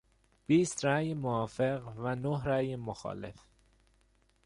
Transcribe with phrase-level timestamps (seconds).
[0.47, 3.35] بیست رای موافق و نه رای مخالف